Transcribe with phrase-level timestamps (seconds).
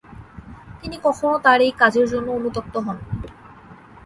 [0.79, 3.05] তিনি কখনো তার এই কাজের জন্য অনুতপ্ত হননি।